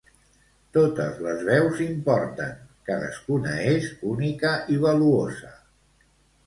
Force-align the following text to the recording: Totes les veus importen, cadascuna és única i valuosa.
Totes 0.77 1.19
les 1.25 1.43
veus 1.49 1.83
importen, 1.87 2.57
cadascuna 2.91 3.55
és 3.75 3.93
única 4.15 4.57
i 4.77 4.81
valuosa. 4.89 5.55